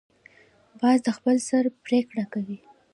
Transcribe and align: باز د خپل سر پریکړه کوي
باز 0.79 0.97
د 1.05 1.07
خپل 1.17 1.35
سر 1.47 1.63
پریکړه 1.85 2.23
کوي 2.33 2.57